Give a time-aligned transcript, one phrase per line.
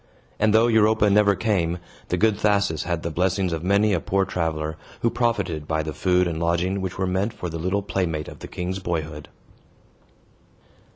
[0.39, 4.25] And, though Europa never came, the good Thasus had the blessings of many a poor
[4.25, 8.27] traveler, who profited by the food and lodging which were meant for the little playmate
[8.27, 9.29] of the king's boyhood.